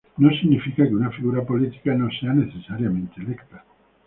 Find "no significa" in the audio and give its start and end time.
0.17-0.87